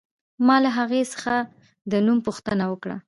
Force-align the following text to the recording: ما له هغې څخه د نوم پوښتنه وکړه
ما 0.47 0.57
له 0.63 0.69
هغې 0.77 1.01
څخه 1.13 1.33
د 1.91 1.93
نوم 2.05 2.17
پوښتنه 2.27 2.63
وکړه 2.71 2.95